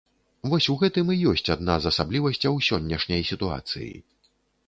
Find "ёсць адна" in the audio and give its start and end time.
1.31-1.75